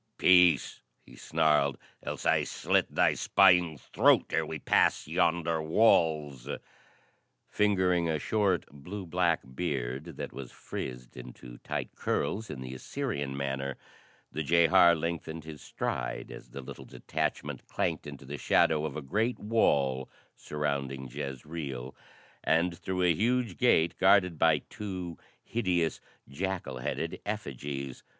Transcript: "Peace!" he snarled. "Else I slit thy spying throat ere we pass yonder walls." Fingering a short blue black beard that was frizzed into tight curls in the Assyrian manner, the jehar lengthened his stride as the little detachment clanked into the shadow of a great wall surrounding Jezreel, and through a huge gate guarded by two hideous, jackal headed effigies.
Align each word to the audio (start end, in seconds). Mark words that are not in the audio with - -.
"Peace!" 0.17 0.81
he 1.05 1.15
snarled. 1.15 1.77
"Else 2.01 2.25
I 2.25 2.43
slit 2.43 2.89
thy 2.95 3.13
spying 3.13 3.77
throat 3.77 4.33
ere 4.33 4.47
we 4.47 4.57
pass 4.57 5.07
yonder 5.07 5.61
walls." 5.61 6.49
Fingering 7.47 8.09
a 8.09 8.17
short 8.17 8.65
blue 8.71 9.05
black 9.05 9.41
beard 9.53 10.17
that 10.17 10.33
was 10.33 10.51
frizzed 10.51 11.15
into 11.15 11.59
tight 11.59 11.91
curls 11.95 12.49
in 12.49 12.61
the 12.61 12.73
Assyrian 12.73 13.37
manner, 13.37 13.77
the 14.31 14.41
jehar 14.41 14.95
lengthened 14.95 15.43
his 15.43 15.61
stride 15.61 16.31
as 16.31 16.49
the 16.49 16.61
little 16.61 16.85
detachment 16.85 17.67
clanked 17.67 18.07
into 18.07 18.25
the 18.25 18.39
shadow 18.39 18.85
of 18.87 18.95
a 18.95 19.03
great 19.03 19.37
wall 19.37 20.09
surrounding 20.35 21.07
Jezreel, 21.09 21.95
and 22.43 22.75
through 22.75 23.03
a 23.03 23.13
huge 23.13 23.55
gate 23.55 23.95
guarded 23.99 24.39
by 24.39 24.63
two 24.67 25.19
hideous, 25.43 26.01
jackal 26.27 26.79
headed 26.79 27.21
effigies. 27.23 28.01